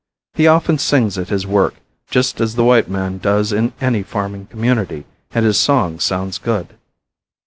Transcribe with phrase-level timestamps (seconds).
[0.33, 1.75] He often sings at his work,
[2.09, 6.69] just as the white man does in any farming community, and his song sounds good.